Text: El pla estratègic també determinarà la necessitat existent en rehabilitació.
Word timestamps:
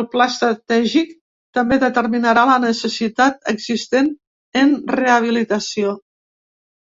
El 0.00 0.06
pla 0.14 0.26
estratègic 0.30 1.12
també 1.60 1.78
determinarà 1.86 2.44
la 2.52 2.58
necessitat 2.66 3.50
existent 3.56 4.12
en 4.66 4.78
rehabilitació. 5.00 5.98